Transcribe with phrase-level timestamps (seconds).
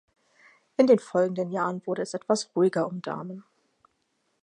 [0.77, 3.43] In den folgenden Jahren wurde es etwas ruhiger um Damen.